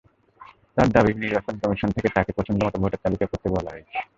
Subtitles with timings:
[0.75, 3.97] তাঁর দাবি, নির্বাচন কমিশন থেকে তাঁকে পছন্দমতো ভোটার তালিকা করতে বলা হয়েছে।